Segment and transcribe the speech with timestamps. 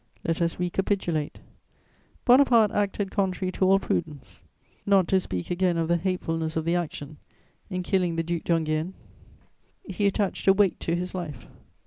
[0.25, 1.37] Let us recapitulate:
[2.25, 4.41] Bonaparte acted contrary to all prudence,
[4.83, 7.17] not to speak again of the hatefulness of the action,
[7.69, 8.95] in killing the Duc d'Enghien:
[9.87, 11.45] he attached a weight to his life.